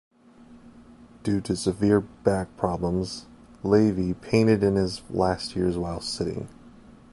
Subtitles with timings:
[1.21, 3.27] Due to severe back problems,
[3.63, 6.49] Lavie painted in his last years while sitting.